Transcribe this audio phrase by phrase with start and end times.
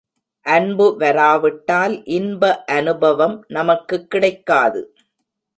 [0.45, 4.81] அன்பு வராவிட்டால் இன்ப அநுபவம் நமக்குக் கிடைக்காது.